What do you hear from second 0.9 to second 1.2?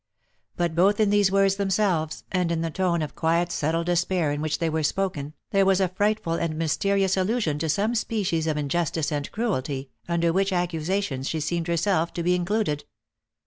in